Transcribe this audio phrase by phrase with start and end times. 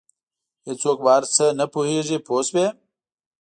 [0.67, 2.67] هېڅوک په هر څه نه پوهېږي پوه شوې!.